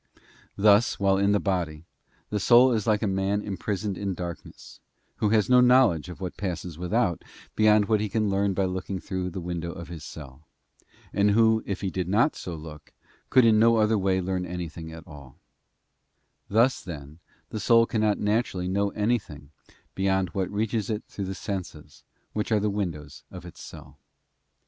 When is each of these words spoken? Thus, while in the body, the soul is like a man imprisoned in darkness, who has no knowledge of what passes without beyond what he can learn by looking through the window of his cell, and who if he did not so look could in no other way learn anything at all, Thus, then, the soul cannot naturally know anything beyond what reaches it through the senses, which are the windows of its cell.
Thus, 0.55 0.99
while 0.99 1.19
in 1.19 1.31
the 1.31 1.39
body, 1.39 1.85
the 2.31 2.39
soul 2.39 2.71
is 2.73 2.87
like 2.87 3.03
a 3.03 3.07
man 3.07 3.43
imprisoned 3.43 3.99
in 3.99 4.15
darkness, 4.15 4.79
who 5.17 5.29
has 5.29 5.47
no 5.47 5.61
knowledge 5.61 6.09
of 6.09 6.19
what 6.19 6.37
passes 6.37 6.75
without 6.75 7.23
beyond 7.55 7.85
what 7.85 8.01
he 8.01 8.09
can 8.09 8.27
learn 8.27 8.55
by 8.55 8.65
looking 8.65 8.99
through 8.99 9.29
the 9.29 9.39
window 9.39 9.71
of 9.71 9.89
his 9.89 10.03
cell, 10.03 10.47
and 11.13 11.29
who 11.29 11.61
if 11.67 11.81
he 11.81 11.91
did 11.91 12.07
not 12.09 12.35
so 12.35 12.55
look 12.55 12.93
could 13.29 13.45
in 13.45 13.59
no 13.59 13.75
other 13.77 13.95
way 13.95 14.19
learn 14.19 14.43
anything 14.43 14.91
at 14.91 15.05
all, 15.05 15.37
Thus, 16.49 16.81
then, 16.81 17.19
the 17.51 17.59
soul 17.59 17.85
cannot 17.85 18.17
naturally 18.17 18.67
know 18.67 18.89
anything 18.93 19.51
beyond 19.93 20.29
what 20.29 20.49
reaches 20.49 20.89
it 20.89 21.03
through 21.07 21.25
the 21.25 21.35
senses, 21.35 22.03
which 22.33 22.51
are 22.51 22.59
the 22.59 22.71
windows 22.71 23.23
of 23.29 23.45
its 23.45 23.61
cell. 23.61 23.99